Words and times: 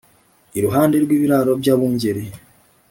iruhande 0.57 0.95
rw’ibiraro 1.03 1.51
by’abungeri. 1.61 2.23